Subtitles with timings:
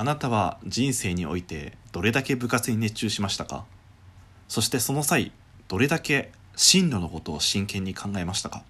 [0.00, 3.64] あなたは人生においてどれだけ部活に熱中しましたか？
[4.46, 5.32] そしてその際
[5.66, 8.62] どれだけ進路のことを真剣に考えましたか？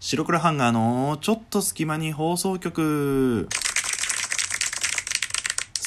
[0.00, 3.48] 白黒ハンガーのちょっと隙間に放送局。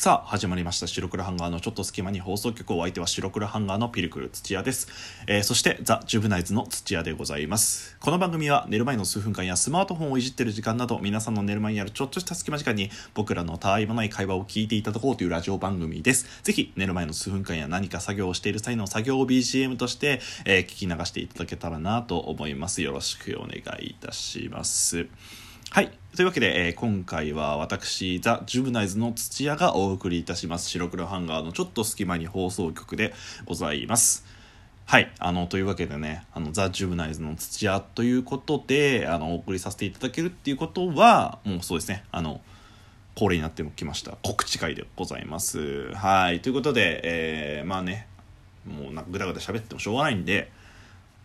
[0.06, 0.86] さあ始まりました。
[0.86, 4.88] 白黒ハンガーのちょっと隙間に放送局お相手は白黒ハンガーのピルクル土屋です、
[5.26, 7.98] えーそしてザ・ジュブナイズの土屋でございます。
[8.00, 16.28] この番組は寝る前の数分間やスマートフォンをいじってる時間など皆さんの寝る前にあるちょっとした隙間時間に僕らのたわいもない会話を聞いていただこうというラジオ番組です。
[16.44, 22.84] ぜひ寝る前の数分間や何か作業をしている際の作業を BGM として、えー聞き流していただけたらなと思います。
[22.84, 25.08] よろしくお願いいたします。
[25.72, 25.92] はい。
[26.16, 30.70] というわけで、えー今回は私、ザ・ジュブナイズの土屋がお送りいたします。
[30.70, 33.14] 白黒ハンガーのちょっと隙間に放送局で
[33.46, 34.26] ございます。
[34.86, 35.12] はい。
[35.20, 42.40] あの、というわけでね、あの、ザ・ジュブナイズの土屋ということで、あの、お送りさせていただけるっていうことは、もうそうですね、あの、
[43.16, 44.18] 恒例になってきました。
[44.22, 45.94] 告知会でございます。
[45.94, 46.42] はい。
[46.42, 48.08] ということで、えーまあね、
[48.66, 50.52] もうなんかぐだぐだ喋ってもしょうがないんで、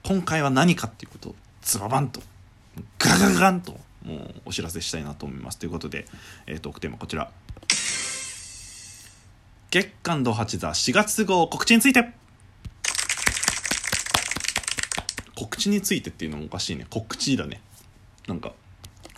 [0.03, 2.21] 今回は何かっていうことをズババンと
[2.99, 5.59] ガガガガンともうお知らせしたいなと思います。
[5.59, 6.07] ということで、
[6.47, 7.31] えー、トークテーマこちら。
[9.71, 12.13] 月刊度八座4月号告知について。
[15.37, 16.87] 告知についてっていうのもおかしいね。
[16.91, 17.63] 告知だね。
[18.27, 18.53] なんか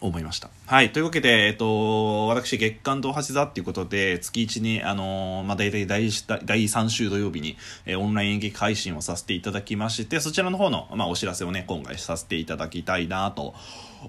[0.02, 0.50] 思いました。
[0.66, 0.92] はい。
[0.92, 6.10] というわけで、えっと、私、月刊と橋座っていうことで、月1に、あのーまあ、大体第
[6.44, 13.54] 第3週土曜日に、えーオンライン演劇配信をさせていただきまして、そちらの方の、まあ、お知らせをね、今回させていただきたいなと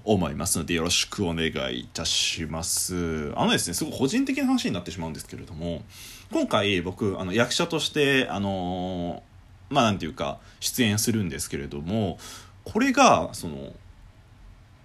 [0.04, 3.32] 思いますので、よろしくお願いいたします。
[3.36, 5.82] あのですね、すごい個人的な話になってしまうんですけれども、
[6.32, 12.18] 今回僕、あの、役者として、あのーまあ、なんていうか、出演するんですけれども、
[12.64, 13.72] これが、その、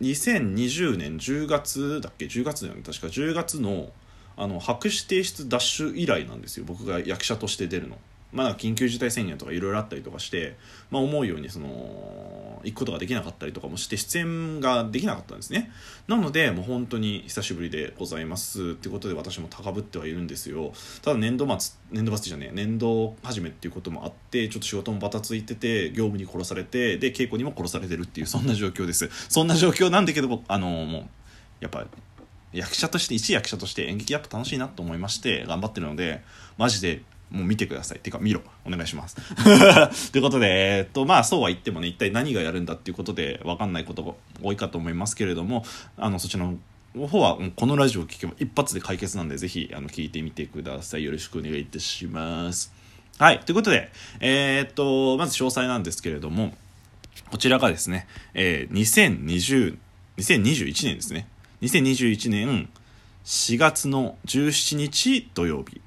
[0.02, 2.84] 2020年10月だっけ？10月だよね。
[2.86, 3.92] 確か10月の
[4.38, 6.66] あの白紙提出ダッシュ以来なんですよ。
[6.66, 7.98] 僕が役者として出るの。
[8.32, 10.56] まあ、緊急事態宣言とかいろいろあったりとかして、
[10.92, 15.72] まあ、思うようにその行くことができなかったりとかもして出演ができなかったんですね。
[16.08, 20.74] なのでもう本当に久しぶりでございますっていうことで私も高ぶってはいるんですよ。
[21.02, 29.10] ただ年度末年度末じゃねえ年度始めっていうこともあってちょっと仕事もバタついてて業務に殺されてで稽古にも殺されてるっていうそんな状況です。
[29.30, 31.06] そんな状況なんだけどあのもう
[31.62, 31.88] やっぱ
[32.52, 36.24] 役者として一役者として演劇やっぱ楽しいなと思いまして頑張ってるので
[36.58, 37.02] マジで
[37.32, 38.00] もう見てください。
[38.00, 38.42] てか見ろ。
[38.66, 39.16] お願いします。
[40.12, 40.48] ということで
[40.78, 45.66] えっとまあそうは言ってもね一体何がやるんだっていうことで分かんないことが多いかと思いますけれども
[45.98, 46.58] あのそちらの
[47.08, 51.04] 方はこのラジオを聞けば一発で解決なんでぜひあの聞いてみてください。
[51.04, 52.74] よろしくお願いいたします。
[53.18, 56.56] はいということでえーっとまず詳細なんですけれども
[57.30, 59.78] こちらがですね、えー、2020
[60.18, 61.28] 2021年ですね。
[61.62, 62.70] 2021年
[63.26, 65.82] 4月の17日土曜日。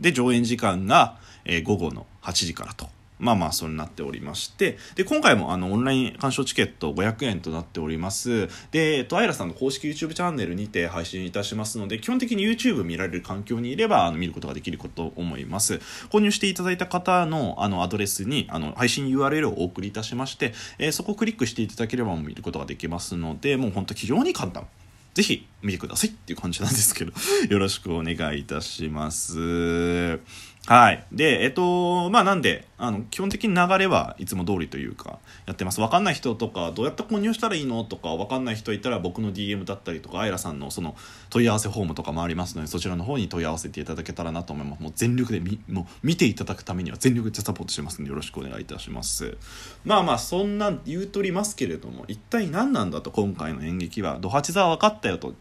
[0.00, 2.88] で上演時間が、え午後の8時からと。
[3.18, 4.78] まあまあ、それになっておりまして。
[4.94, 8.48] で、今回もあの、オンライン鑑賞チケット500円となっております。
[8.70, 15.80] で、えっと、アイラさんの公式 YouTube チャンネルにて配信いたしますので、基本的に YouTube 見られる環境にいれば、あの、見ることができること思います。
[16.10, 24.66] 購入していただいた方の、あの、アドレスに、あの、配信 URL をお送りいたしまして、えーそこをクリックしていただければ見ることができますので、もう本当非常に簡単。
[25.14, 27.12] ぜひ見てくださいっていう感じなんですけど、
[27.50, 30.20] よろしくお願いいたします。
[30.68, 31.02] はい。
[31.12, 35.80] で、えっと、まあなんで、あの、基本的に流れはいつも通りというか、やってます。
[35.80, 40.94] わかんない人とか、どうやって購入したらいいのとか、わかんない人いたら僕の DM だったりとか、アイラさんのその
[41.30, 44.82] 問い合わせフォームとかもありますので、そちらの方に問い合わせていただけたらなと思います。
[44.82, 49.38] もう全力でみ、もう見ていただくためには全力でサポートしますので、よろしくお願いいたします。
[49.86, 54.18] まあまあ、そんな言うとりますけれども、一体何なんだと、今回の演劇は。
[54.20, 55.32] ドハチ座は分かったよと。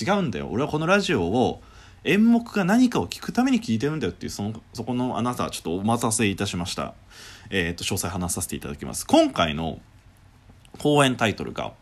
[0.00, 0.48] 違うんだよ。
[0.50, 1.62] 俺はこのラジオを、
[2.04, 6.94] 演目が何かを聞くために聞いてるんだよっていうそのそこのあなたちょっとお待たせいたしました。
[7.50, 9.06] えっ、と詳細話させていただきます。
[9.06, 9.80] 今回の
[10.78, 11.72] 公演タイトルが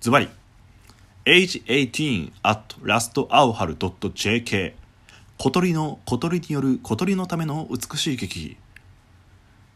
[0.00, 0.28] ズバリ
[1.24, 4.72] Age 18 at lastauhal.jk
[5.36, 8.56] 小鳥の小鳥による小鳥のための美しい劇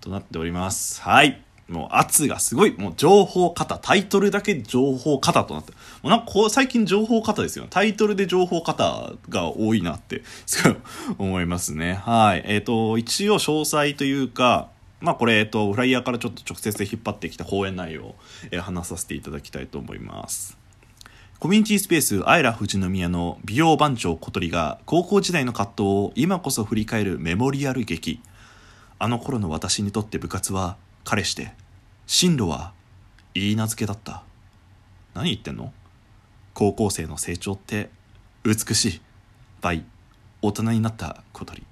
[0.00, 1.00] となっております。
[1.02, 1.40] はい。
[1.69, 5.73] もう圧がすごいもう情報型タイトルだけ情報型となって。
[6.03, 10.76] もうなんかこう最近情報型ですよタイトルで情報型が多いなってすごい
[11.19, 11.94] 思いますね。
[11.94, 12.43] はい。
[12.47, 14.69] えっ、と一応詳細というか
[15.00, 18.14] まあこれ、えっと、フライヤーからちょっと直接引っ張ってきた講演内容を、
[18.50, 20.56] えー話させていただきたいと思います。
[21.41, 28.20] コミュニティスペースアイラ富士宮の美容番長小鳥が高校時代の葛藤を今こそ振り返るメモリアル劇。
[29.00, 31.52] あの頃の私にとって部活は彼氏で
[32.06, 32.72] 進路は
[33.34, 34.22] いい名付けだった。
[35.14, 35.72] 何言ってんの？
[36.54, 37.90] 高校生の成長って
[38.44, 39.00] 美しい。
[39.60, 39.84] 倍
[40.43, 41.62] 大人になった小鳥。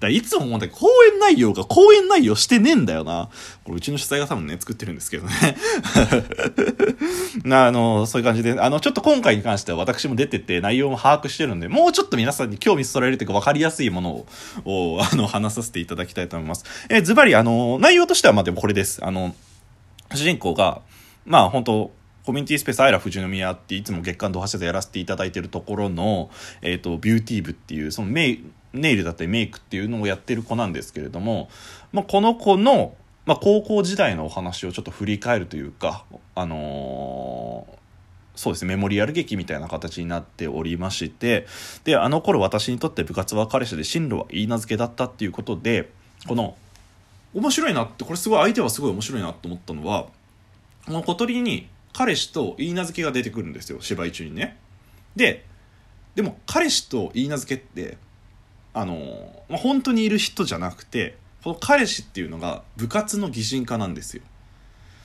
[0.00, 3.30] だいつも思うんだけど、講演内容が講演内容してねえんだよな。
[3.64, 5.56] これうちの主催が多分ね、作ってるんですけどね。
[7.44, 14.26] な、あの、そういう感じで、あの、ちょっと今回に関しては私も出てて内容も把握してるんで、もうちょっと皆さんに興味そられるというか分かりやすいものを、
[14.64, 16.64] をあの、話させていただきたいと思います。
[16.90, 19.04] えズバリ、あの、内容としてはまあでもこれです。
[19.04, 19.34] あの、
[20.14, 20.82] 主人公が、
[21.24, 21.90] まあ本当
[22.26, 26.28] コミュニティスペースアイラ富士宮っていつも月間ドハシでやらせていただいてるところの、
[26.60, 28.44] えっ、ー、と、ビューティー部っていう、そのメイ
[28.76, 31.48] ネイルだったりメイクっていうのをやってる子なんですけれども、
[31.92, 32.94] まあ、この子の、
[33.24, 37.86] まあ、高校時代のお話をちょっと振り返るというか、あのー
[38.36, 41.46] そうですねメモリアル劇みたいな形になっておりまして
[41.84, 45.90] であの頃私にとって部活は彼氏で進路は言い名付けだったっていうことで
[46.28, 46.54] この
[47.34, 50.06] 面白いなってこれすごい相手はすごい面白いなと思ったのは
[50.84, 54.58] この小鳥に彼氏と言い名付けが出てくるんですよ芝居中にね。
[55.16, 55.44] で
[56.14, 57.96] でも彼氏と言い名付けって
[58.76, 58.94] あの、
[59.48, 64.22] まあ、本当にいる人じゃなくてこの彼氏っていうのが部活の擬人化なんですよ。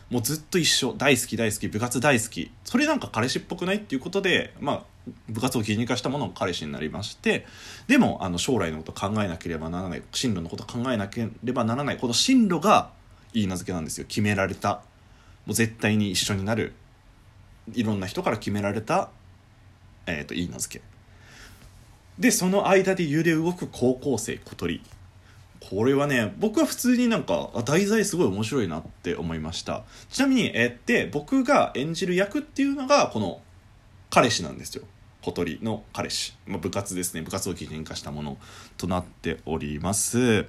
[0.09, 2.51] もうずっと一緒大好き大好き部活大好き。
[2.65, 4.83] それなんか彼氏っぽくないっていうことでまあ
[5.29, 7.45] 部活を擬人化したものが彼氏になりまして
[7.87, 12.91] でもあの将来のこと考えなければならない進路のこと考えなければならないこの進路が
[13.33, 14.05] いい名付けなんですよ。
[14.05, 14.81] 決められた。
[15.45, 16.73] もう絶対に一緒になる。
[17.73, 19.09] いろんな人から決められた、
[20.07, 20.90] えーと、いい名付け。
[22.21, 24.81] でその間で揺れ動く高校生小鳥。
[25.59, 29.83] これはね僕は普通になんか題材すごい面白いなって思いました。
[30.11, 33.41] ちなみにえって僕が演じる役っていうのがこの
[34.11, 34.83] 彼氏なんですよ。
[35.23, 37.23] 小鳥の彼氏、まあ、部活ですね。
[37.23, 38.37] 部活を基準化したもの
[38.77, 40.45] となっております。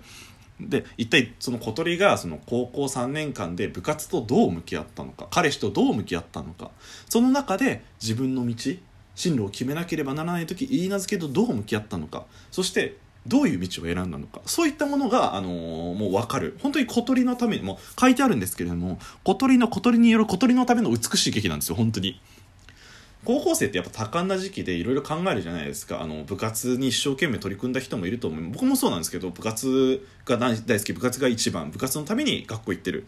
[0.60, 6.70] で一体その小鳥がその高校3年間で部活とどう向き合ったのか彼氏とどう向き合ったのか
[7.08, 8.54] その中で自分の道
[9.14, 16.58] 進路を決めなければならない時言い名付けとどう向き合ったのかそしてどういう道を選んだのかそういったものが、あのー、もう分かる。
[16.60, 22.20] 本当に小鳥のためにも書いてあるんですけれども小鳥の小鳥による小鳥のための美しい劇なんですよ本当に。
[23.24, 26.02] 高校生ってやっぱ多感な時期でいろいろ考えるじゃないですか。
[26.02, 28.50] あの部活に一生懸命取り組んだ人もいると思う。
[28.50, 33.06] 僕もそうなんですけど部活が大好き部活が一番部活のために学校行ってる。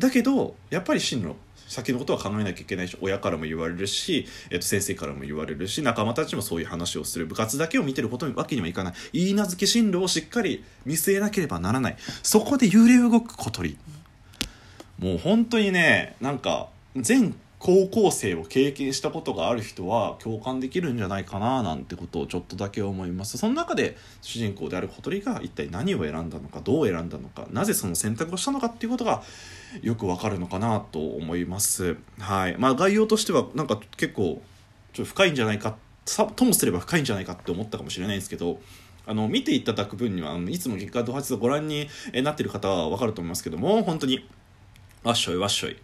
[0.00, 8.94] だけどやっぱり進路先のことは考えなきゃいけないし親からも言われるし、えっと、先生からも言われるし仲間たちもそういう話をする部活だけを見てることわけにはいかない。
[9.12, 11.96] 言い名付け進路をしっかり見据えなければならない。
[12.22, 13.76] そこで揺れ動く小鳥。
[14.98, 17.34] もう本当にねなんか全
[17.64, 23.38] 高校生を経験したことがある人は共感できるんじゃないかななんてことをちょっとだけ思います。
[23.38, 29.22] その中で主人公である小鳥が一体何を選んだのかどう選んだのかなぜその選択をしたのかっていうことが
[29.80, 31.96] よくわかるのかなと思います。
[32.18, 32.56] はい。
[32.58, 34.42] まあ概要としてはなんか結構
[34.92, 35.78] ちょっと深いんじゃないか
[36.36, 38.60] ともすれば深いんじゃないかって思ったかもしれないんですけど
[39.06, 41.88] あの見ていただく分にはいつも結果ド発をご覧に
[42.22, 44.28] なってる方は分かると思いますけども本当に
[45.02, 45.78] わっしょいわっしょい。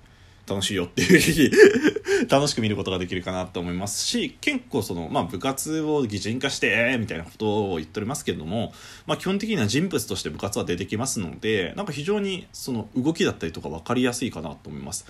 [0.50, 8.72] 楽しいよっていう楽しく見ることができるかなと思いますし結構その、まあ、部活を擬人化してみたいなことを言っておりますけれども、
[9.06, 15.06] まあ、基本的には人物として部活は出てきますのでなんか非常にその動きだったりとか分かりやすいかなと思います。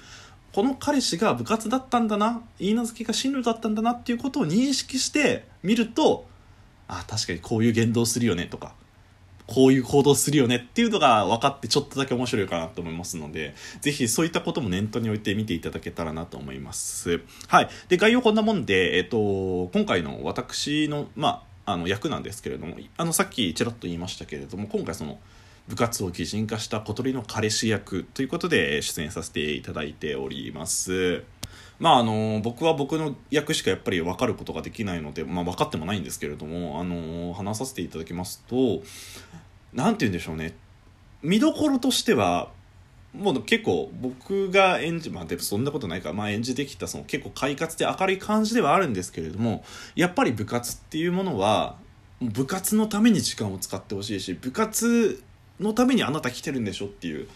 [0.52, 6.26] この彼氏が部活だったんだな言い名付けが進路だったんだなっていうことを認識してみると
[6.88, 8.74] あ確かにこういう言動するよねとか
[9.50, 17.20] こういう行動するよねっていうのが分かってちょっとだけ面白いかなと思いますので、ぜひそういったことも念頭に置いて見ていただけたらなと思います。
[17.48, 17.69] はい。
[17.88, 25.19] で、概要こんなもんで、えっ、と、今回の私の、まあ、あの役なんですけれども、あの、さっきちらっと言いましたけれども、今回その、
[25.69, 31.22] 部活を擬人化した小鳥の彼氏役ということで出演させていただいております。
[31.81, 38.82] まああの僕は僕の役しかやっぱり分かることができないので、まあ、分かってもないんですけれども、あの話させていただきますと
[39.72, 40.55] 何て言うんでしょうね。
[41.22, 42.51] 見どころとしては
[43.15, 46.10] もう結構僕が演じまあでもそんなことないか。
[46.10, 49.65] ら、まあ、演じてきたその結構快活で明るい感じではあるんですけれども
[49.96, 51.77] やっぱり部活っていうものは
[52.20, 55.22] 部活のために時間を使ってほしいし部活
[55.58, 57.29] のためにあなた来てるんでしょっていう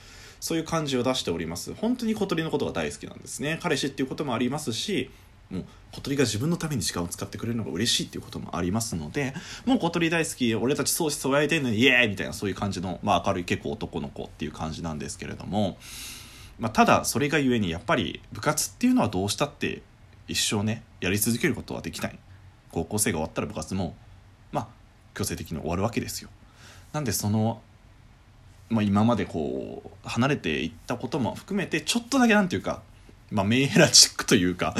[0.45, 1.73] そういう感じを出しております。
[1.73, 3.59] 本当に小鳥のことが大好きなんですね。
[3.63, 5.11] 彼氏っていうこともありますし
[5.49, 9.33] もう小鳥が自分のために時間を使ってくれるのが嬉しいっていうこともありますので
[9.65, 12.09] もう小鳥大好き俺たち相思相愛でんのにイエーイ!
[12.11, 15.79] みたいなそういう感じの、まあ、明るい結構男の子っていう感じなんですけれども、
[16.59, 19.81] まあ、ただそれがゆえにやっぱり部活っていうのはどうしたって
[20.29, 22.19] 一生ねやり続けることはできない。
[22.71, 23.97] 高校生が終わったら部活も
[24.53, 24.69] まあ
[25.15, 26.29] 強制的に終わるわけですよ。
[26.93, 27.63] なんでその
[28.71, 32.83] まあ、今までこう離れていったことも含めてちょっとだけなんていうか
[33.30, 34.76] まあ、メンヘラチックというか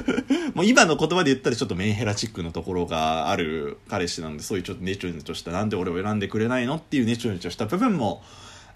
[0.54, 8.22] もう今の言葉で言ったらちょっとメンヘラチックなところがある彼氏なんでそういうちょっとネチョネチョしたなんで俺を選んでくれないのっていうネチョネチョした部分も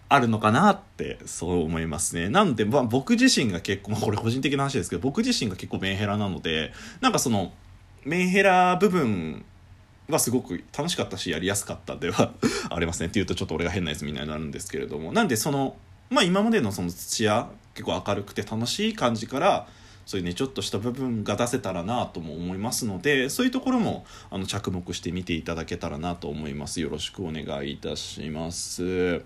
[0.09, 2.29] あるのかなってそう思いますね。
[2.29, 7.53] なんで、まあ、僕自身が結構、まあ、これ個人的な話ですけど僕自身が結構メンヘラなのでなんかその
[8.05, 9.45] メンヘラ部分
[10.09, 12.33] はすごく楽しかったしやりやすかったでは
[12.71, 15.13] ありますねっていうとちょっと俺が変なやつみたいになるんですけれども。
[15.13, 15.77] なんでその
[16.11, 19.67] まあ今までのその土屋結構明るくて楽しい感じから
[20.05, 26.81] そういうねちょっとした部分が出せたらなとも思いますのでそういうところもあの着目して見ていただけたらなと思います。
[26.81, 29.23] よろしくお願いいたします。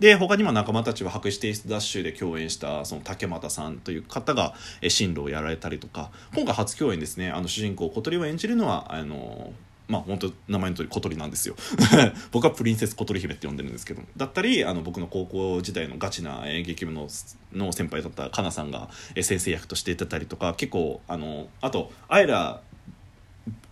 [0.00, 4.54] で他にも仲間たちは白紙テイストダッシュで共演したその竹俣さんという方が
[4.88, 7.30] 進路をやられたりとか今回初共演ですね。
[7.30, 9.52] あの主人公小鳥を演じるのはあの
[9.88, 11.56] まあ本当名前の通り小鳥なんですよ。
[12.32, 14.02] 僕はプリンセス小鳥姫って呼んでるんですけど。
[14.16, 17.08] だったりあの僕の高校時代のガチな演劇部の
[17.52, 18.88] の先輩だったかなさんが
[19.20, 22.60] 先生役として出てたりとか結構あのあとあいら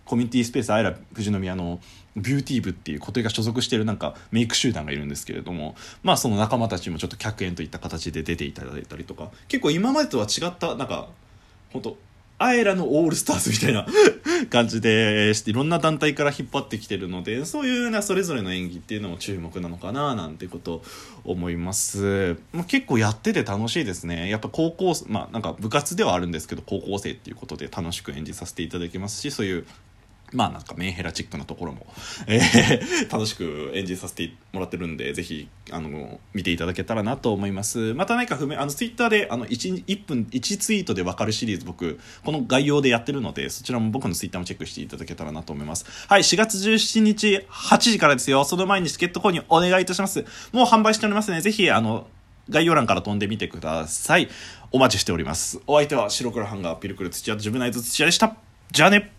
[0.05, 1.79] コミュニティスペースあいら富士宮の
[2.15, 11.09] ビューティー部っていう小鳥が所属してるなんかメイク集団がいるんですけれどもまあその仲間たちもちょっと客演といった形で出ていただいたりとか結構今までとは違ったなんか
[11.73, 11.97] 本当
[12.37, 13.85] アエラのオールスターズみたいな
[14.49, 20.83] 感じでしていろんな団体から引っ張ってきてるのでそういうなそれぞれの演技っていうのも注目なのかななんてこと
[21.23, 24.29] 思います、まあ、結構やってて楽しいですね。
[24.29, 29.65] やっぱ高校まあなんか部活ではあるんですけど高校生っていうことで楽しく演じさせていただきますしそういう
[30.35, 31.87] まあなんかメンヘラチックなところも、
[32.27, 37.93] えー、 楽しく演じさせてもらってるんで、ぜひ、あの、見ていただけたらなと思います。
[37.93, 45.85] また何か不明、あの、ツイッターで、あの、1、1分、1ツイートでわかるシリーズ僕、この概要でやってるので、そちらも僕のツイッターもチェックしていただけたらなと思います。
[46.07, 48.43] はい、4月17日8時からですよ。
[48.43, 50.25] その前にチケット購入お願いいたします。
[50.51, 51.41] もう販売しておりますね。
[51.41, 52.07] ぜひ、あの、
[52.49, 54.29] 概要欄から飛んでみてください。
[54.71, 55.61] お待ちしております。
[55.67, 58.35] お相手は白黒ハンガーピルクル土屋と自分の合図土屋でした。
[58.71, 59.11] じゃあね